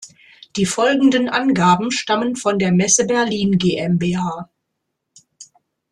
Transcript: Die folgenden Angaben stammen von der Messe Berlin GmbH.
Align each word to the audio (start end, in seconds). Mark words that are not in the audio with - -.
Die 0.55 0.65
folgenden 0.65 1.29
Angaben 1.29 1.91
stammen 1.91 2.35
von 2.35 2.57
der 2.57 2.71
Messe 2.71 3.05
Berlin 3.05 3.59
GmbH. 3.59 4.49